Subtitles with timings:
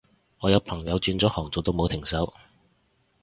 [0.39, 2.33] 我有朋友轉咗行做到冇停手